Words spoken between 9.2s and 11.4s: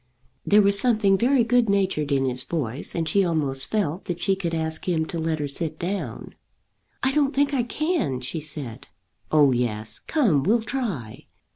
"Oh yes; come, we'll try!"